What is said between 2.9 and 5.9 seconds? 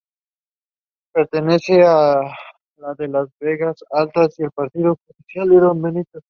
de las Vegas Altas y al Partido judicial de Don